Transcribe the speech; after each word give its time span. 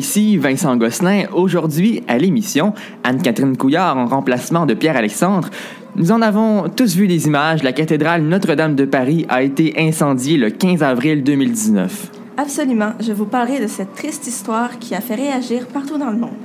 ici 0.00 0.38
Vincent 0.38 0.78
Gosselin. 0.78 1.24
Aujourd'hui, 1.34 2.02
à 2.08 2.16
l'émission, 2.16 2.72
Anne-Catherine 3.04 3.54
Couillard 3.54 3.98
en 3.98 4.06
remplacement 4.06 4.64
de 4.64 4.72
Pierre-Alexandre. 4.72 5.50
Nous 5.94 6.10
en 6.10 6.22
avons 6.22 6.70
tous 6.70 6.96
vu 6.96 7.06
des 7.06 7.26
images. 7.26 7.62
La 7.62 7.74
cathédrale 7.74 8.22
Notre-Dame 8.22 8.76
de 8.76 8.86
Paris 8.86 9.26
a 9.28 9.42
été 9.42 9.74
incendiée 9.76 10.38
le 10.38 10.48
15 10.48 10.82
avril 10.82 11.22
2019. 11.22 12.12
Absolument. 12.38 12.92
Je 12.98 13.12
vous 13.12 13.26
parlerai 13.26 13.60
de 13.60 13.66
cette 13.66 13.92
triste 13.92 14.26
histoire 14.26 14.78
qui 14.78 14.94
a 14.94 15.02
fait 15.02 15.16
réagir 15.16 15.66
partout 15.66 15.98
dans 15.98 16.10
le 16.10 16.16
monde. 16.16 16.39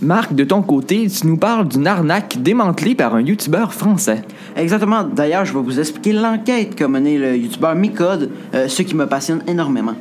Marc, 0.00 0.34
de 0.34 0.44
ton 0.44 0.62
côté, 0.62 1.08
tu 1.08 1.26
nous 1.26 1.36
parles 1.36 1.68
d'une 1.68 1.86
arnaque 1.86 2.40
démantelée 2.40 2.94
par 2.94 3.14
un 3.14 3.20
youtubeur 3.20 3.72
français. 3.72 4.22
Exactement. 4.56 5.04
D'ailleurs, 5.04 5.44
je 5.44 5.52
vais 5.52 5.60
vous 5.60 5.78
expliquer 5.78 6.12
l'enquête 6.12 6.74
qu'a 6.74 6.88
menée 6.88 7.18
le 7.18 7.36
youtubeur 7.36 7.74
Micode, 7.74 8.30
euh, 8.54 8.68
ce 8.68 8.82
qui 8.82 8.94
me 8.94 9.06
passionne 9.06 9.42
énormément. 9.46 9.94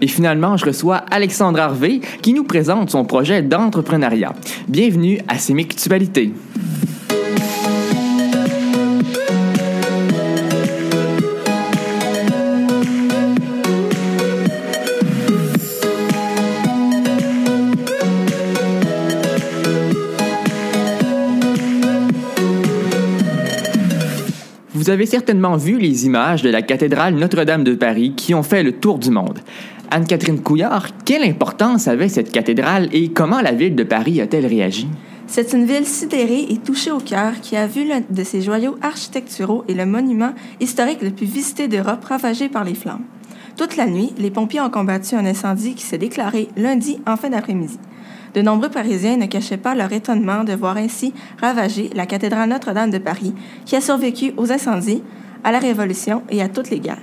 Et 0.00 0.06
finalement, 0.06 0.56
je 0.56 0.66
reçois 0.66 0.96
Alexandre 1.10 1.60
Harvey 1.60 2.00
qui 2.22 2.32
nous 2.32 2.44
présente 2.44 2.90
son 2.90 3.04
projet 3.04 3.42
d'entrepreneuriat. 3.42 4.32
Bienvenue 4.68 5.20
à 5.28 5.38
Sémictualité. 5.38 6.32
Vous 24.90 24.94
avez 24.94 25.06
certainement 25.06 25.56
vu 25.56 25.78
les 25.78 26.06
images 26.06 26.42
de 26.42 26.50
la 26.50 26.62
cathédrale 26.62 27.14
Notre-Dame 27.14 27.62
de 27.62 27.76
Paris 27.76 28.12
qui 28.16 28.34
ont 28.34 28.42
fait 28.42 28.64
le 28.64 28.72
tour 28.72 28.98
du 28.98 29.12
monde. 29.12 29.38
Anne-Catherine 29.92 30.40
Couillard, 30.40 30.88
quelle 31.04 31.22
importance 31.22 31.86
avait 31.86 32.08
cette 32.08 32.32
cathédrale 32.32 32.88
et 32.92 33.10
comment 33.12 33.40
la 33.40 33.52
ville 33.52 33.76
de 33.76 33.84
Paris 33.84 34.20
a-t-elle 34.20 34.46
réagi? 34.46 34.88
C'est 35.28 35.52
une 35.52 35.64
ville 35.64 35.86
sidérée 35.86 36.44
et 36.50 36.56
touchée 36.56 36.90
au 36.90 36.98
cœur 36.98 37.40
qui 37.40 37.56
a 37.56 37.68
vu 37.68 37.86
l'un 37.86 38.02
de 38.10 38.24
ses 38.24 38.42
joyaux 38.42 38.78
architecturaux 38.82 39.62
et 39.68 39.74
le 39.74 39.86
monument 39.86 40.32
historique 40.58 41.02
le 41.02 41.10
plus 41.10 41.26
visité 41.26 41.68
d'Europe 41.68 42.04
ravagé 42.04 42.48
par 42.48 42.64
les 42.64 42.74
flammes. 42.74 43.04
Toute 43.56 43.76
la 43.76 43.86
nuit, 43.86 44.12
les 44.18 44.32
pompiers 44.32 44.60
ont 44.60 44.70
combattu 44.70 45.14
un 45.14 45.24
incendie 45.24 45.74
qui 45.74 45.84
s'est 45.84 45.98
déclaré 45.98 46.48
lundi 46.56 46.98
en 47.06 47.16
fin 47.16 47.30
d'après-midi. 47.30 47.78
De 48.34 48.42
nombreux 48.42 48.68
Parisiens 48.68 49.16
ne 49.16 49.26
cachaient 49.26 49.56
pas 49.56 49.74
leur 49.74 49.92
étonnement 49.92 50.44
de 50.44 50.52
voir 50.52 50.76
ainsi 50.76 51.12
ravagée 51.40 51.90
la 51.94 52.06
cathédrale 52.06 52.48
Notre-Dame 52.48 52.90
de 52.90 52.98
Paris, 52.98 53.34
qui 53.64 53.74
a 53.74 53.80
survécu 53.80 54.32
aux 54.36 54.52
incendies, 54.52 55.02
à 55.42 55.50
la 55.50 55.58
Révolution 55.58 56.22
et 56.30 56.42
à 56.42 56.48
toutes 56.48 56.70
les 56.70 56.80
guerres. 56.80 57.02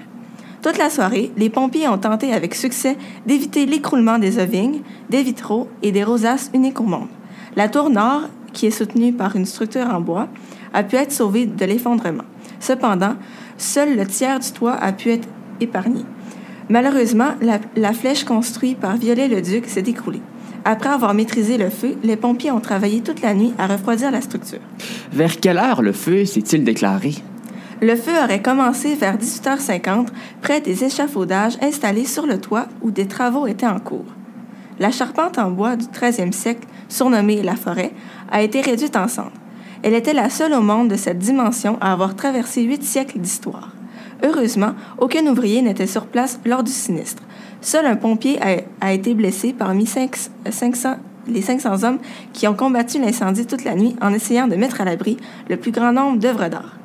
Toute 0.62 0.78
la 0.78 0.90
soirée, 0.90 1.32
les 1.38 1.50
pompiers 1.50 1.88
ont 1.88 1.98
tenté 1.98 2.34
avec 2.34 2.56
succès 2.56 2.98
d'éviter 3.26 3.66
l'écroulement 3.66 4.20
des 4.20 4.40
ovignes, 4.40 4.82
des 5.10 5.24
vitraux 5.24 5.68
et 5.84 5.92
des 5.92 6.04
rosaces 6.04 6.50
uniques 6.54 6.80
au 6.80 6.84
monde. 6.84 7.08
La 7.56 7.68
tour 7.68 7.90
nord, 7.90 8.22
qui 8.54 8.68
est 8.68 8.72
soutenue 8.72 9.14
par 9.14 9.36
une 9.36 9.46
structure 9.46 9.88
en 9.88 10.02
bois, 10.02 10.28
a 10.74 10.84
pu 10.84 10.96
être 10.96 11.12
sauvée 11.12 11.46
de 11.46 11.66
l'effondrement. 11.66 12.24
Cependant, 12.60 13.16
seul 13.58 13.96
le 13.96 14.06
tiers 14.06 14.40
du 14.40 14.52
toit 14.52 14.74
a 14.74 14.92
pu 14.94 15.10
être 15.10 15.28
épargné. 15.60 16.04
Malheureusement, 16.70 17.36
la, 17.42 17.60
la 17.76 17.94
flèche 17.94 18.24
construite 18.24 18.80
par 18.80 18.98
Viollet-le-Duc 18.98 19.68
s'est 19.68 19.82
écroulée. 19.82 20.22
Après 20.70 20.90
avoir 20.90 21.14
maîtrisé 21.14 21.58
le 21.58 21.70
feu, 21.70 21.96
les 22.04 22.18
pompiers 22.18 22.52
ont 22.52 22.60
travaillé 22.60 23.00
toute 23.00 23.22
la 23.22 23.34
nuit 23.34 23.54
à 23.58 23.68
refroidir 23.68 24.12
la 24.12 24.20
structure. 24.20 24.60
Vers 25.14 25.40
quelle 25.40 25.60
heure 25.60 25.82
le 25.82 25.94
feu 25.94 26.26
s'est-il 26.26 26.66
déclaré? 26.66 27.16
Le 27.82 27.96
feu 27.96 28.12
aurait 28.22 28.42
commencé 28.42 28.96
vers 28.96 29.18
18h50 29.18 30.08
près 30.42 30.60
des 30.60 30.84
échafaudages 30.84 31.58
installés 31.62 32.04
sur 32.04 32.26
le 32.26 32.38
toit 32.42 32.68
où 32.82 32.92
des 32.92 33.08
travaux 33.08 33.48
étaient 33.48 33.66
en 33.66 33.80
cours. 33.80 34.14
La 34.78 34.92
charpente 34.92 35.38
en 35.38 35.52
bois 35.52 35.78
du 35.78 35.86
13e 35.86 36.34
siècle, 36.34 36.68
surnommée 36.90 37.44
la 37.44 37.56
forêt, 37.56 37.94
a 38.30 38.42
été 38.42 38.60
réduite 38.60 38.98
en 38.98 39.08
cendres. 39.08 39.32
Elle 39.84 39.94
était 39.94 40.12
la 40.12 40.30
seule 40.30 40.54
au 40.54 40.62
monde 40.62 40.90
de 40.90 40.98
cette 40.98 41.20
dimension 41.20 41.78
à 41.80 41.94
avoir 41.94 42.18
traversé 42.18 42.64
huit 42.64 42.84
siècles 42.84 43.20
d'histoire. 43.20 43.72
Heureusement, 44.24 44.74
aucun 44.98 45.26
ouvrier 45.28 45.62
n'était 45.62 45.88
sur 45.88 46.08
place 46.08 46.40
lors 46.46 46.64
du 46.64 46.72
sinistre. 46.72 47.24
Seul 47.62 47.86
un 47.86 47.96
pompier 47.96 48.40
a, 48.82 48.94
été 48.94 49.14
blessé 49.14 49.54
parmi 49.58 49.86
500, 49.86 50.30
les 51.28 51.42
500 51.42 51.84
hommes 51.84 52.00
qui 52.34 52.48
ont 52.48 52.54
combattu 52.54 53.00
l'incendie 53.00 53.46
toute 53.46 53.64
la 53.64 53.76
nuit 53.76 53.96
en 54.02 54.14
essayant 54.14 54.48
de 54.48 54.56
mettre 54.56 54.82
à 54.82 54.86
l'abri 54.86 55.18
le 55.50 55.58
plus 55.58 55.72
grand 55.72 55.92
nombre 55.92 56.20
d'œuvres 56.20 56.50
d'art. 56.50 56.78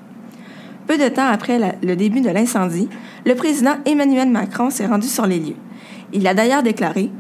Peu 0.87 0.99
de 0.99 1.09
temps 1.09 1.29
après 1.29 1.59
le 1.83 1.97
début 1.97 2.21
de 2.21 2.31
l'incendie, 2.31 2.89
le 3.25 3.35
président 3.35 3.77
Emmanuel 3.87 4.29
Macron 4.29 4.71
s'est 4.71 4.87
rendu 4.87 5.07
sur 5.07 5.27
les 5.27 5.39
lieux. 5.39 5.57
Il 6.13 6.27
a 6.27 6.35
d'ailleurs 6.35 6.63
déclaré 6.63 7.11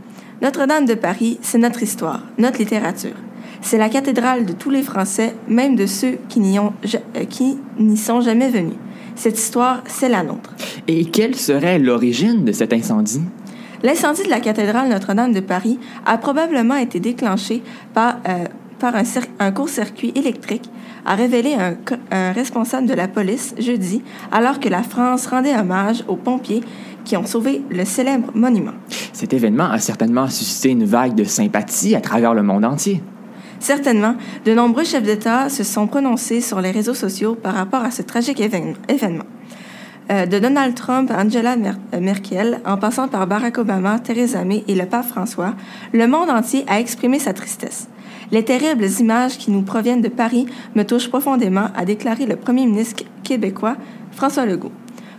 Notre-Dame 0.43 0.85
de 0.85 0.95
Paris, 0.95 1.39
c'est 1.43 1.59
notre 1.59 1.83
histoire, 1.83 2.23
notre 2.39 2.59
littérature. 2.59 3.15
C'est 3.61 3.79
la 3.79 3.89
cathédrale 3.89 4.45
de 4.45 4.53
tous 4.53 4.71
les 4.71 4.83
Français, 4.83 5.35
même 5.47 5.77
de 5.77 5.87
ceux 5.87 6.19
qui 6.29 6.41
n'y 6.41 7.97
sont 7.97 8.21
jamais 8.21 8.49
venus. 8.49 8.75
Cette 9.15 9.39
histoire, 9.39 9.83
c'est 9.87 10.09
la 10.09 10.23
nôtre. 10.23 10.55
Et 10.89 11.05
quelle 11.05 11.35
serait 11.35 11.79
l'origine 11.79 12.45
de 12.45 12.53
cet 12.53 12.73
incendie? 12.73 13.23
L'incendie 13.83 14.23
de 14.23 14.31
la 14.31 14.41
cathédrale 14.41 14.89
Notre-Dame 14.89 15.33
de 15.33 15.41
Paris 15.41 15.79
a 16.07 16.17
probablement 16.17 16.77
été 16.77 17.01
déclenché 17.01 17.63
par, 17.93 18.19
euh, 18.29 18.45
par 18.79 18.95
un, 18.95 19.03
un 19.41 19.51
court-circuit 19.51 20.13
électrique, 20.15 20.71
a 21.05 21.17
révélé 21.17 21.55
un, 21.55 21.77
un, 22.13 22.33
responsable 22.33 22.87
de 22.87 22.95
la 22.95 23.09
police 23.09 23.55
jeudi, 23.59 24.03
alors 24.31 24.61
que 24.61 24.69
la 24.69 24.85
France 24.85 25.27
rendait 25.27 25.57
hommage 25.57 26.05
aux 26.07 26.17
pompiers 26.17 26.63
qui 27.05 27.17
ont 27.17 27.27
sauvé 27.27 27.63
le 27.71 27.85
célèbre 27.85 28.31
monument. 28.35 28.75
Cet 29.13 29.33
événement 29.33 29.71
a 29.71 29.79
certainement 29.79 30.29
suscité 30.29 30.71
une 30.71 30.85
vague 30.85 31.17
de 31.17 31.25
sympathie 31.25 31.97
à 31.97 32.01
travers 32.01 32.35
le 32.35 32.45
monde 32.45 32.65
entier. 32.65 33.03
Certainement, 33.63 34.17
de 34.45 34.55
nombreux 34.55 34.83
chefs 34.83 35.05
d'État 35.05 35.49
se 35.49 35.63
sont 35.63 35.87
prononcés 35.87 36.41
sur 36.41 36.61
les 36.61 36.73
réseaux 36.73 36.95
sociaux 36.95 37.37
par 37.37 37.55
rapport 37.55 37.85
à 37.85 37.93
ce 37.93 38.03
tragique 38.03 38.41
événement. 38.41 39.25
Euh, 40.11 40.27
de 40.27 40.41
Donald 40.41 40.75
Trump 40.75 41.13
à 41.13 41.23
Angela 41.23 41.55
Mer 41.55 41.77
Merkel, 42.01 42.61
en 42.67 42.77
passant 42.77 43.07
par 43.07 43.29
Barack 43.29 43.59
Obama, 43.59 44.01
Theresa 44.01 44.45
May 44.45 44.65
et 44.67 44.75
le 44.75 44.85
pape 44.87 45.07
François, 45.07 45.55
le 45.93 46.09
monde 46.09 46.29
entier 46.29 46.65
a 46.67 46.81
exprimé 46.81 47.21
sa 47.21 47.35
tristesse. 47.35 47.87
Les 48.33 48.45
terribles 48.45 48.89
images 48.99 49.39
qui 49.39 49.53
nous 49.53 49.63
proviennent 49.63 50.03
de 50.03 50.09
Paris 50.09 50.47
me 50.75 50.83
touchent 50.83 51.09
profondément, 51.09 51.69
a 51.77 51.85
déclaré 51.85 52.27
le 52.27 52.35
premier 52.35 52.67
ministre 52.67 53.05
québécois 53.23 53.77
François 54.11 54.45
Legault. 54.45 54.73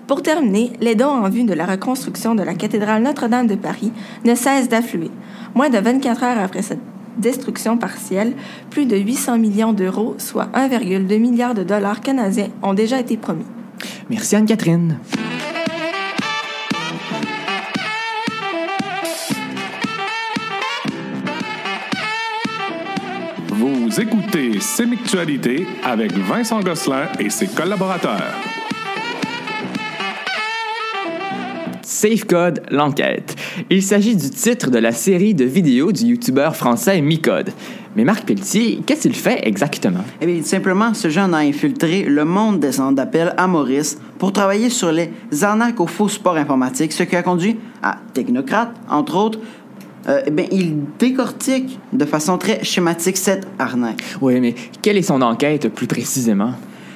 Pour 0.05 0.21
terminer, 0.21 0.73
les 0.81 0.95
dons 0.95 1.05
en 1.05 1.29
vue 1.29 1.45
de 1.45 1.53
la 1.53 1.65
reconstruction 1.65 2.35
de 2.35 2.43
la 2.43 2.55
cathédrale 2.55 3.03
Notre-Dame 3.03 3.47
de 3.47 3.55
Paris 3.55 3.93
ne 4.25 4.35
cessent 4.35 4.67
d'affluer. 4.67 5.11
Moins 5.55 5.69
de 5.69 5.77
24 5.77 6.23
heures 6.23 6.39
après 6.39 6.61
cette 6.61 6.92
destruction 7.17 7.77
partielle, 7.77 8.33
plus 8.69 8.85
de 8.85 8.97
800 8.97 9.37
millions 9.37 9.73
d'euros, 9.73 10.15
soit 10.17 10.49
1,2 10.53 11.19
milliard 11.19 11.53
de 11.53 11.63
dollars 11.63 12.01
canadiens, 12.01 12.49
ont 12.61 12.73
déjà 12.73 12.99
été 12.99 13.17
promis. 13.17 13.45
Merci 14.09 14.35
Anne-Catherine. 14.35 14.97
Vous 23.49 24.01
écoutez 24.01 24.59
Sémictualité 24.59 25.67
avec 25.83 26.13
Vincent 26.13 26.59
Gosselin 26.61 27.07
et 27.19 27.29
ses 27.29 27.47
collaborateurs. 27.47 28.52
Safecode, 32.03 32.63
l'enquête. 32.69 33.33
Il 33.69 33.81
s'agit 33.81 34.17
du 34.17 34.29
titre 34.29 34.69
de 34.69 34.77
la 34.77 34.91
série 34.91 35.33
de 35.33 35.45
vidéos 35.45 35.93
du 35.93 36.03
youtubeur 36.07 36.53
français 36.53 36.99
Micode. 36.99 37.51
Mais 37.95 38.03
Marc 38.03 38.25
Pelletier, 38.25 38.81
qu'est-ce 38.85 39.03
qu'il 39.03 39.15
fait 39.15 39.47
exactement? 39.47 40.03
Eh 40.19 40.25
bien, 40.25 40.43
simplement, 40.43 40.93
ce 40.93 41.09
jeune 41.09 41.33
a 41.33 41.37
infiltré 41.37 42.03
le 42.03 42.25
monde 42.25 42.59
des 42.59 42.73
centres 42.73 42.95
d'appel 42.95 43.33
à 43.37 43.47
Maurice 43.47 43.97
pour 44.19 44.33
travailler 44.33 44.69
sur 44.69 44.91
les 44.91 45.11
arnaques 45.43 45.79
aux 45.79 45.87
faux 45.87 46.09
supports 46.09 46.35
informatiques, 46.35 46.91
ce 46.91 47.03
qui 47.03 47.15
a 47.15 47.23
conduit 47.23 47.55
à 47.81 47.95
Technocrate, 48.13 48.75
entre 48.89 49.15
autres, 49.15 49.39
euh, 50.09 50.23
eh 50.25 50.31
bien, 50.31 50.47
il 50.51 50.79
décortique 50.99 51.79
de 51.93 52.03
façon 52.03 52.37
très 52.37 52.65
schématique 52.65 53.15
cette 53.15 53.47
arnaque. 53.57 54.03
Oui, 54.19 54.41
mais 54.41 54.55
quelle 54.81 54.97
est 54.97 55.03
son 55.03 55.21
enquête 55.21 55.69
plus 55.69 55.87
précisément? 55.87 56.51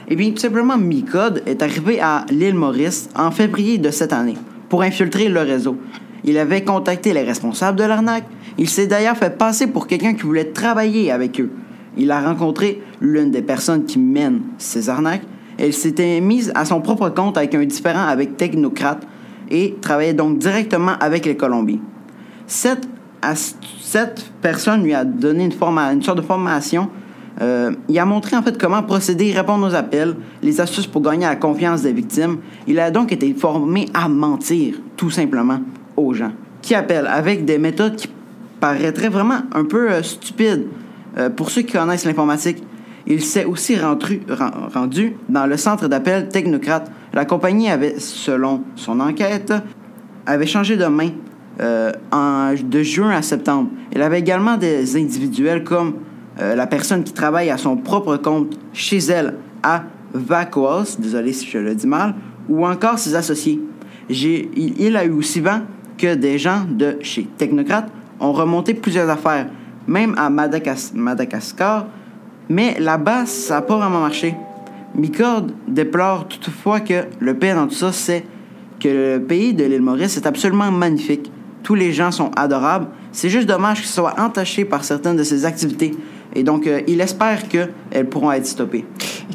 Eh 0.10 0.18
bien, 0.18 0.32
tout 0.32 0.42
simplement, 0.42 0.78
Micode 0.78 1.44
est 1.46 1.62
arrivé 1.62 2.02
à 2.02 2.26
l'île 2.30 2.56
Maurice 2.56 3.08
en 3.16 3.32
février 3.32 3.78
de 3.78 3.90
cette 3.90 4.12
année 4.12 4.36
pour 4.70 4.82
infiltrer 4.82 5.30
le 5.30 5.42
réseau. 5.42 5.78
Il 6.24 6.38
avait 6.38 6.64
contacté 6.64 7.14
les 7.14 7.24
responsables 7.24 7.78
de 7.78 7.84
l'arnaque. 7.84 8.26
Il 8.58 8.70
s'est 8.70 8.88
d'ailleurs 8.88 9.18
fait 9.18 9.38
passer 9.38 9.68
pour 9.68 9.88
quelqu'un 9.88 10.14
qui 10.14 10.24
voulait 10.24 10.52
travailler 10.52 11.12
avec 11.12 11.40
eux. 11.40 11.52
Il 11.96 12.12
a 12.12 12.22
rencontré 12.22 12.82
l'une 13.02 13.32
des 13.32 13.42
personnes 13.42 13.86
qui 13.86 13.98
mènent 14.00 14.42
ces 14.58 14.90
arnaques. 14.90 15.24
Elle 15.58 15.74
s'était 15.74 16.22
mise 16.22 16.52
à 16.54 16.66
son 16.66 16.82
propre 16.82 17.10
compte 17.10 17.38
avec 17.38 17.56
un 17.56 17.66
différent 17.66 18.06
avec 18.08 18.38
Technocrate 18.38 19.08
et 19.50 19.76
travaillait 19.82 20.14
donc 20.14 20.38
directement 20.38 20.94
avec 21.00 21.26
les 21.26 21.36
Colombiens. 21.36 21.80
Cette, 22.46 22.88
personne 24.42 24.84
lui 24.84 24.94
a 24.94 25.04
donné 25.04 25.46
une, 25.46 25.52
forma, 25.52 25.92
une 25.92 26.04
sorte 26.04 26.18
de 26.18 26.24
formation. 26.24 26.90
Euh, 27.42 27.72
il 27.88 28.00
a 28.00 28.06
montré 28.06 28.36
en 28.36 28.42
fait 28.42 28.58
comment 28.58 28.82
procéder, 28.82 29.32
répondre 29.32 29.68
aux 29.68 29.76
appels, 29.76 30.16
les 30.42 30.60
astuces 30.60 30.88
pour 30.88 31.02
gagner 31.02 31.26
la 31.26 31.36
confiance 31.36 31.84
des 31.84 31.94
victimes. 31.94 32.38
Il 32.66 32.80
a 32.80 32.90
donc 32.90 33.12
été 33.12 33.34
formé 33.34 33.86
à 33.94 34.10
mentir, 34.10 34.76
tout 34.96 35.12
simplement 35.12 35.60
aux 35.96 36.14
gens 36.14 36.32
qui 36.62 36.74
appellent 36.74 37.08
avec 37.08 37.46
des 37.46 37.60
méthodes 37.60 37.96
qui 37.96 38.10
paraîtrait 38.60 39.10
vraiment 39.10 39.42
un 39.54 39.66
peu 39.66 39.92
euh, 39.92 40.02
stupide 40.02 40.66
euh, 41.18 41.30
pour 41.30 41.52
ceux 41.52 41.62
qui 41.62 41.74
connaissent 41.74 42.06
l'informatique. 42.06 42.64
Il 43.06 43.22
s'est 43.22 43.46
aussi 43.46 43.78
rendu, 43.78 44.22
ren- 44.28 44.70
rendu 44.74 45.16
dans 45.30 45.46
le 45.46 45.58
centre 45.58 45.88
d'appel 45.88 46.28
Technocrate. 46.30 46.92
La 47.14 47.26
compagnie 47.26 47.70
avait, 47.70 48.00
selon 48.00 48.64
son 48.76 49.00
enquête, 49.00 49.54
avait 50.26 50.48
changé 50.48 50.76
de 50.76 50.86
main 50.86 51.12
de 51.60 52.84
juin 52.84 53.12
à 53.12 53.22
septembre. 53.22 53.70
Il 53.94 54.02
avait 54.02 54.20
également 54.20 54.58
des 54.58 54.96
individuels 54.98 55.64
comme 55.64 55.94
euh, 56.40 56.56
la 56.56 56.68
personne 56.68 57.04
qui 57.04 57.14
travaille 57.14 57.50
à 57.50 57.58
son 57.58 57.78
propre 57.78 58.18
compte 58.18 58.58
chez 58.74 58.98
elle 58.98 59.36
à 59.64 59.84
Vacoas, 60.14 60.98
désolé 61.00 61.34
si 61.34 61.48
je 61.48 61.58
le 61.58 61.76
dis 61.76 61.88
mal, 61.88 62.16
ou 62.48 62.66
encore 62.66 63.00
ses 63.00 63.16
associés. 63.16 63.62
Il, 64.10 64.96
a 64.96 65.06
eu 65.06 65.12
aussi 65.12 65.42
vent 65.42 65.62
que 65.98 66.16
des 66.16 66.38
gens 66.38 66.62
de 66.70 66.98
chez 67.02 67.24
Technocrate 67.38 67.90
ont 68.20 68.32
remonté 68.32 68.74
plusieurs 68.74 69.10
affaires, 69.10 69.48
même 69.88 70.16
à 70.18 70.30
Madagas- 70.30 70.94
Madagascar, 70.94 71.88
mais 72.50 72.80
là-bas, 72.80 73.26
ça 73.26 73.56
n'a 73.56 73.62
pas 73.62 73.78
vraiment 73.78 74.00
marché. 74.00 74.36
Micord 74.96 75.48
déplore 75.68 76.28
toutefois 76.28 76.80
que 76.80 77.06
le 77.20 77.34
pire 77.34 77.56
dans 77.56 77.68
tout 77.68 77.76
ça, 77.76 77.92
c'est 77.92 78.26
que 78.80 78.88
le 78.88 79.24
pays 79.24 79.54
de 79.54 79.66
l'île 79.66 79.82
Maurice 79.82 80.16
est 80.18 80.26
absolument 80.26 80.72
magnifique. 80.72 81.32
Tous 81.64 81.76
les 81.76 81.92
gens 81.92 82.12
sont 82.12 82.32
adorables. 82.36 82.88
C'est 83.12 83.30
juste 83.30 83.48
dommage 83.48 83.82
qu'ils 83.82 83.90
soient 83.90 84.16
entachés 84.20 84.64
par 84.64 84.84
certaines 84.84 85.18
de 85.18 85.24
ces 85.24 85.44
activités. 85.44 85.92
Et 86.36 86.44
donc, 86.44 86.68
euh, 86.68 86.82
il 86.88 87.02
espère 87.02 87.48
qu'elles 87.48 88.08
pourront 88.10 88.32
être 88.32 88.46
stoppées. 88.46 88.86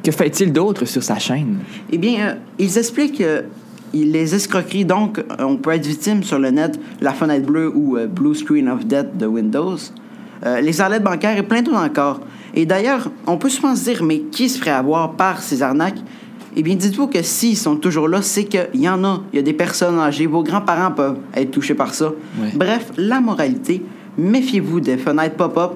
Que 0.03 0.13
fait-il 0.13 0.53
d'autre 0.53 0.85
sur 0.85 1.03
sa 1.03 1.19
chaîne? 1.19 1.59
Eh 1.91 1.99
bien, 1.99 2.21
euh, 2.21 2.35
ils 2.59 2.79
expliquent 2.79 3.21
euh, 3.21 3.43
les 3.93 4.35
escroqueries. 4.35 4.85
Donc, 4.85 5.19
euh, 5.19 5.25
on 5.41 5.57
peut 5.57 5.71
être 5.71 5.87
victime 5.87 6.23
sur 6.23 6.39
le 6.39 6.51
net, 6.51 6.79
la 7.01 7.13
fenêtre 7.13 7.47
bleue 7.47 7.73
ou 7.75 7.97
euh, 7.97 8.07
Blue 8.07 8.35
Screen 8.35 8.69
of 8.69 8.87
Death 8.87 9.17
de 9.17 9.27
Windows, 9.27 9.77
euh, 10.45 10.61
les 10.61 10.81
arlettes 10.81 11.03
bancaires 11.03 11.37
et 11.37 11.43
plein 11.43 11.63
d'autres 11.63 11.83
encore. 11.83 12.21
Et 12.55 12.67
d'ailleurs, 12.67 13.11
on 13.27 13.37
peut 13.37 13.49
souvent 13.49 13.75
se 13.75 13.85
dire, 13.85 14.03
mais 14.03 14.21
qui 14.21 14.49
se 14.49 14.59
ferait 14.59 14.71
avoir 14.71 15.13
par 15.13 15.43
ces 15.43 15.63
arnaques? 15.63 15.99
Eh 16.55 16.63
bien, 16.63 16.75
dites-vous 16.75 17.07
que 17.07 17.23
s'ils 17.23 17.57
sont 17.57 17.77
toujours 17.77 18.09
là, 18.09 18.21
c'est 18.21 18.45
qu'il 18.45 18.69
y 18.75 18.89
en 18.89 19.03
a. 19.05 19.23
Il 19.33 19.37
y 19.37 19.39
a 19.39 19.43
des 19.43 19.55
personnes 19.55 19.99
âgées. 19.99 20.27
Vos 20.27 20.43
grands-parents 20.43 20.91
peuvent 20.91 21.17
être 21.35 21.51
touchés 21.51 21.75
par 21.75 21.95
ça. 21.95 22.13
Ouais. 22.39 22.51
Bref, 22.55 22.93
la 22.99 23.23
moralité, 23.23 23.83
méfiez-vous 24.19 24.81
des 24.81 24.99
fenêtres 24.99 25.37
pop-up. 25.37 25.73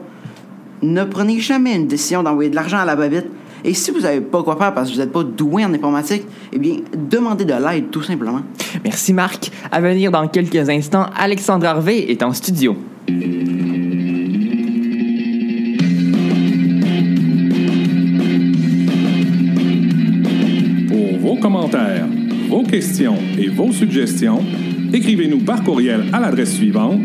Ne 0.82 1.04
prenez 1.04 1.40
jamais 1.40 1.74
une 1.74 1.86
décision 1.86 2.22
d'envoyer 2.22 2.50
de 2.50 2.54
l'argent 2.54 2.78
à 2.78 2.84
la 2.84 2.94
va-vite. 2.94 3.26
Et 3.64 3.74
si 3.74 3.90
vous 3.90 4.00
n'avez 4.00 4.20
pas 4.20 4.42
quoi 4.42 4.56
faire 4.56 4.74
parce 4.74 4.88
que 4.88 4.94
vous 4.94 5.00
n'êtes 5.00 5.12
pas 5.12 5.24
doué 5.24 5.64
en 5.64 5.72
informatique, 5.72 6.22
eh 6.52 6.58
bien, 6.58 6.76
demandez 6.94 7.44
de 7.44 7.54
l'aide, 7.54 7.90
tout 7.90 8.02
simplement. 8.02 8.42
Merci 8.84 9.12
Marc. 9.12 9.50
À 9.72 9.80
venir 9.80 10.10
dans 10.10 10.28
quelques 10.28 10.68
instants, 10.68 11.06
Alexandre 11.16 11.66
Harvey 11.66 12.10
est 12.10 12.22
en 12.22 12.32
studio. 12.32 12.76
Pour 20.88 21.18
vos 21.18 21.36
commentaires, 21.36 22.06
vos 22.48 22.62
questions 22.62 23.16
et 23.38 23.48
vos 23.48 23.72
suggestions, 23.72 24.44
écrivez-nous 24.92 25.40
par 25.40 25.64
courriel 25.64 26.04
à 26.12 26.20
l'adresse 26.20 26.54
suivante 26.54 27.00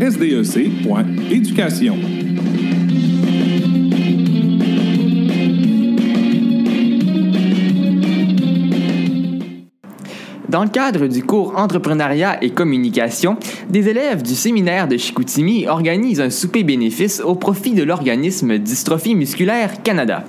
balado@sdec.éducation. 0.00 1.96
Dans 10.48 10.64
le 10.64 10.70
cadre 10.70 11.06
du 11.06 11.22
cours 11.22 11.52
Entrepreneuriat 11.56 12.42
et 12.42 12.50
communication, 12.50 13.36
des 13.68 13.88
élèves 13.88 14.22
du 14.22 14.34
séminaire 14.34 14.88
de 14.88 14.96
Chicoutimi 14.96 15.68
organisent 15.68 16.20
un 16.20 16.30
souper 16.30 16.64
bénéfice 16.64 17.20
au 17.20 17.34
profit 17.34 17.74
de 17.74 17.82
l'organisme 17.84 18.58
Dystrophie 18.58 19.14
musculaire 19.14 19.82
Canada. 19.82 20.24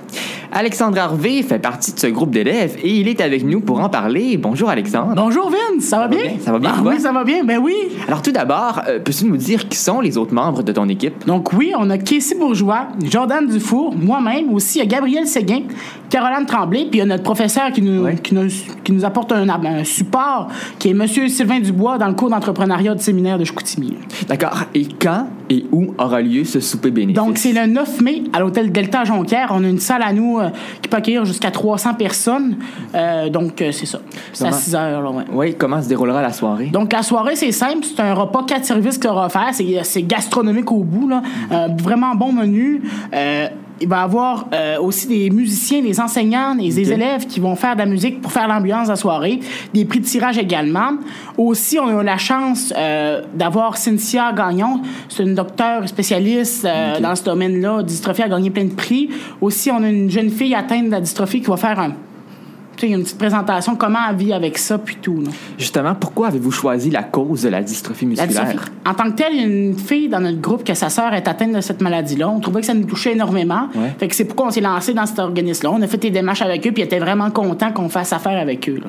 Alexandre 0.54 0.98
Harvey 0.98 1.42
fait 1.42 1.58
partie 1.58 1.94
de 1.94 1.98
ce 1.98 2.06
groupe 2.08 2.30
d'élèves 2.30 2.76
et 2.82 2.94
il 3.00 3.08
est 3.08 3.22
avec 3.22 3.42
nous 3.42 3.60
pour 3.60 3.80
en 3.80 3.88
parler. 3.88 4.36
Bonjour 4.36 4.68
Alexandre. 4.68 5.14
Bonjour 5.16 5.48
Vince, 5.50 5.82
ça 5.84 5.96
va 5.98 6.08
bien? 6.08 6.20
bien? 6.20 6.32
Ça 6.40 6.52
va 6.52 6.58
bien, 6.58 6.72
Ah 6.76 6.82
oui, 6.84 7.00
ça 7.00 7.10
va 7.10 7.24
bien, 7.24 7.42
ben 7.42 7.58
oui. 7.58 7.74
Alors 8.06 8.20
tout 8.20 8.32
d'abord, 8.32 8.82
euh, 8.86 8.98
peux-tu 8.98 9.24
nous 9.24 9.38
dire 9.38 9.66
qui 9.66 9.78
sont 9.78 10.00
les 10.00 10.18
autres 10.18 10.34
membres 10.34 10.62
de 10.62 10.70
ton 10.72 10.86
équipe? 10.90 11.24
Donc 11.26 11.54
oui, 11.54 11.72
on 11.78 11.88
a 11.88 11.96
Casey 11.96 12.36
Bourgeois, 12.38 12.88
Jordan 13.02 13.46
Dufour, 13.46 13.94
moi-même, 13.96 14.52
aussi 14.52 14.78
il 14.78 14.80
y 14.80 14.84
a 14.84 14.86
Gabriel 14.86 15.26
Séguin, 15.26 15.62
Caroline 16.10 16.44
Tremblay, 16.44 16.80
puis 16.90 16.90
il 16.94 16.98
y 16.98 17.00
a 17.00 17.06
notre 17.06 17.22
professeur 17.22 17.72
qui 17.72 17.80
nous, 17.80 18.02
Ouais. 18.02 18.16
qui 18.16 18.34
nous, 18.34 18.48
qui 18.84 18.92
nous 18.92 19.06
apporte 19.06 19.32
un, 19.32 19.48
un 19.48 19.84
support, 19.84 20.48
qui 20.78 20.90
est 20.90 20.94
Monsieur 20.94 21.28
Sylvain 21.28 21.60
Dubois 21.60 21.96
dans 21.96 22.08
le 22.08 22.14
cours 22.14 22.28
d'entrepreneuriat 22.28 22.94
du 22.94 23.02
séminaire 23.02 23.38
de 23.38 23.44
Chicoutimi. 23.44 23.96
D'accord. 24.28 24.64
Et 24.74 24.86
quand 25.00 25.28
et 25.52 25.66
où 25.70 25.94
aura 25.98 26.22
lieu 26.22 26.44
ce 26.44 26.60
souper 26.60 26.90
bénéfice? 26.90 27.16
Donc, 27.16 27.36
c'est 27.36 27.52
le 27.52 27.66
9 27.66 28.00
mai 28.00 28.22
à 28.32 28.40
l'hôtel 28.40 28.72
Delta 28.72 29.04
Jonquière. 29.04 29.48
On 29.50 29.62
a 29.62 29.68
une 29.68 29.78
salle 29.78 30.02
à 30.02 30.12
nous 30.12 30.38
euh, 30.38 30.48
qui 30.80 30.88
peut 30.88 30.96
accueillir 30.96 31.24
jusqu'à 31.24 31.50
300 31.50 31.94
personnes. 31.94 32.56
Euh, 32.94 33.28
donc, 33.28 33.60
euh, 33.60 33.70
c'est 33.72 33.86
ça. 33.86 34.00
C'est 34.32 34.44
à 34.44 34.48
Comment? 34.48 34.60
6 34.60 34.74
heures, 34.74 35.02
là, 35.02 35.10
ouais. 35.10 35.24
Oui, 35.32 35.54
comment 35.56 35.82
se 35.82 35.88
déroulera 35.88 36.22
la 36.22 36.32
soirée? 36.32 36.66
Donc, 36.66 36.92
la 36.92 37.02
soirée, 37.02 37.36
c'est 37.36 37.52
simple. 37.52 37.84
C'est 37.84 38.00
un 38.00 38.14
repas 38.14 38.44
quatre 38.46 38.64
services 38.64 38.96
qui 38.96 39.06
sera 39.06 39.26
offert. 39.26 39.50
C'est, 39.52 39.80
c'est 39.82 40.02
gastronomique 40.02 40.72
au 40.72 40.84
bout. 40.84 41.08
Là. 41.08 41.22
Vraiment 41.78 42.14
bon 42.14 42.32
menu. 42.32 42.82
Il 43.82 43.88
va 43.88 44.00
y 44.00 44.04
avoir 44.04 44.46
euh, 44.54 44.80
aussi 44.80 45.08
des 45.08 45.28
musiciens, 45.30 45.82
des 45.82 45.98
enseignants 46.00 46.54
des 46.54 46.92
élèves 46.92 47.26
qui 47.26 47.40
vont 47.40 47.56
faire 47.56 47.74
de 47.74 47.80
la 47.80 47.86
musique 47.86 48.20
pour 48.20 48.32
faire 48.32 48.46
l'ambiance 48.46 48.86
de 48.86 48.92
la 48.92 48.96
soirée. 48.96 49.40
Des 49.74 49.84
prix 49.84 50.00
de 50.00 50.04
tirage 50.04 50.38
également. 50.38 50.92
Aussi, 51.36 51.78
on 51.78 51.88
a 51.88 52.00
eu 52.00 52.04
la 52.04 52.16
chance 52.16 52.72
euh, 52.76 53.22
d'avoir 53.34 53.76
Cynthia 53.76 54.32
Gagnon. 54.32 54.80
C'est 55.08 55.24
une 55.24 55.34
docteure 55.34 55.88
spécialiste 55.88 56.64
euh, 56.64 57.00
dans 57.00 57.16
ce 57.16 57.24
domaine-là. 57.24 57.82
Dystrophie 57.82 58.22
a 58.22 58.28
gagné 58.28 58.50
plein 58.50 58.64
de 58.64 58.74
prix. 58.74 59.10
Aussi, 59.40 59.70
on 59.70 59.82
a 59.82 59.88
une 59.88 60.10
jeune 60.10 60.30
fille 60.30 60.54
atteinte 60.54 60.86
de 60.86 60.90
la 60.90 61.00
dystrophie 61.00 61.40
qui 61.40 61.48
va 61.48 61.56
faire 61.56 61.80
un, 61.80 61.92
tu 62.86 62.88
sais, 62.88 62.92
une 62.94 63.02
petite 63.02 63.18
présentation 63.18 63.76
comment 63.76 63.98
elle 64.10 64.16
vit 64.16 64.32
avec 64.32 64.58
ça, 64.58 64.78
puis 64.78 64.96
tout. 65.00 65.20
là. 65.20 65.30
Justement, 65.58 65.94
pourquoi 65.94 66.28
avez-vous 66.28 66.50
choisi 66.50 66.90
la 66.90 67.02
cause 67.02 67.42
de 67.42 67.48
la 67.48 67.62
dystrophie 67.62 68.04
La 68.06 68.26
musculaire? 68.26 68.44
dystrophie. 68.46 68.70
En 68.86 68.94
tant 68.94 69.04
que 69.10 69.16
telle, 69.16 69.32
il 69.34 69.40
y 69.40 69.44
a 69.44 69.46
une 69.46 69.78
fille 69.78 70.08
dans 70.08 70.20
notre 70.20 70.40
groupe 70.40 70.64
que 70.64 70.74
sa 70.74 70.88
sœur 70.88 71.12
est 71.14 71.28
atteinte 71.28 71.52
de 71.52 71.60
cette 71.60 71.80
maladie-là. 71.80 72.28
On 72.28 72.40
trouvait 72.40 72.60
que 72.60 72.66
ça 72.66 72.74
nous 72.74 72.84
touchait 72.84 73.12
énormément. 73.12 73.68
Ouais. 73.74 73.94
Fait 73.98 74.08
que 74.08 74.14
c'est 74.14 74.24
pourquoi 74.24 74.46
on 74.46 74.50
s'est 74.50 74.60
lancé 74.60 74.94
dans 74.94 75.06
cet 75.06 75.18
organisme-là. 75.18 75.70
On 75.72 75.82
a 75.82 75.86
fait 75.86 75.96
des 75.98 76.10
démarches 76.10 76.42
avec 76.42 76.66
eux, 76.66 76.72
puis 76.72 76.82
ils 76.82 76.86
étaient 76.86 76.98
vraiment 76.98 77.30
contents 77.30 77.72
qu'on 77.72 77.88
fasse 77.88 78.12
affaire 78.12 78.38
avec 78.40 78.68
eux. 78.68 78.80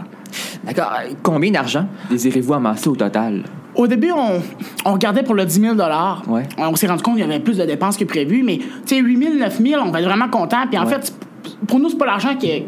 D'accord. 0.64 0.92
Combien 1.22 1.52
d'argent 1.52 1.86
désirez-vous 2.10 2.54
amasser 2.54 2.88
au 2.88 2.96
total? 2.96 3.44
Au 3.76 3.88
début, 3.88 4.12
on, 4.12 4.42
on 4.86 4.94
regardait 4.94 5.24
pour 5.24 5.36
le 5.36 5.46
10 5.46 5.60
000 5.62 5.76
Ouais. 6.28 6.44
On 6.58 6.76
s'est 6.76 6.88
rendu 6.88 7.02
compte 7.04 7.16
qu'il 7.16 7.26
y 7.26 7.28
avait 7.30 7.40
plus 7.40 7.58
de 7.58 7.66
dépenses 7.66 7.98
que 7.98 8.04
prévu, 8.06 8.44
mais 8.44 8.58
tu 8.86 8.96
sais, 8.96 8.98
8 9.02 9.18
000, 9.18 9.34
9 9.40 9.62
000, 9.62 9.82
on 9.86 9.92
va 9.92 10.00
être 10.00 10.06
vraiment 10.08 10.30
contents. 10.30 10.66
Puis 10.70 10.78
en 10.78 10.86
Ouais. 10.86 10.94
fait, 10.94 11.14
pour 11.68 11.80
nous, 11.80 11.90
c'est 11.90 11.98
pas 11.98 12.06
l'argent 12.06 12.36
qui 12.36 12.48
est- 12.50 12.68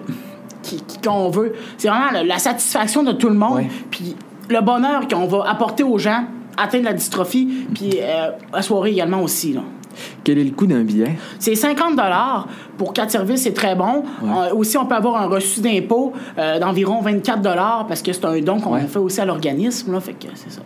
qu'on 1.04 1.30
veut. 1.30 1.54
C'est 1.78 1.88
vraiment 1.90 2.12
la, 2.12 2.24
la 2.24 2.38
satisfaction 2.40 3.04
de 3.04 3.12
tout 3.12 3.30
le 3.30 3.36
monde. 3.36 3.64
Puis 3.92 4.16
le 4.50 4.62
bonheur 4.62 5.08
qu'on 5.08 5.26
va 5.26 5.50
apporter 5.50 5.84
aux 5.84 5.98
gens, 5.98 6.24
atteindre 6.58 6.86
la 6.86 6.94
dystrophie, 6.94 7.66
puis 7.74 7.92
euh, 8.02 8.30
la 8.54 8.62
soirée 8.62 8.92
également 8.92 9.22
aussi. 9.22 9.54
Là. 9.54 9.62
Quel 10.24 10.38
est 10.40 10.44
le 10.44 10.52
coût 10.52 10.68
d'un 10.68 10.82
billet? 10.84 11.16
C'est 11.40 11.56
50 11.56 12.00
pour 12.78 12.92
quatre 12.94 13.12
services, 13.12 13.44
c'est 13.44 13.54
très 13.54 13.76
bon. 13.76 14.04
Euh, 14.24 14.54
aussi, 14.54 14.78
on 14.78 14.86
peut 14.86 14.96
avoir 14.96 15.22
un 15.22 15.28
reçu 15.28 15.62
d'impôt 15.62 16.12
euh, 16.38 16.60
d'environ 16.60 17.02
24 17.02 17.42
parce 17.88 18.02
que 18.02 18.12
c'est 18.12 18.26
un 18.26 18.40
don 18.42 18.60
qu'on 18.60 18.74
Ouais. 18.74 18.82
fait 18.82 19.00
aussi 19.00 19.22
à 19.22 19.26
l'organisme. 19.26 19.94
Là, 19.94 20.00
fait 20.02 20.14
que 20.14 20.28
c'est 20.36 20.52
ça. 20.52 20.62